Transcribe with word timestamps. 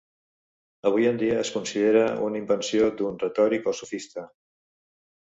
Avui 0.89 1.05
en 1.09 1.19
dia 1.25 1.35
es 1.43 1.53
considera 1.59 2.03
una 2.31 2.41
invenció 2.47 2.91
d'un 3.03 3.23
retòric 3.27 3.73
o 3.75 3.79
sofista. 3.85 4.29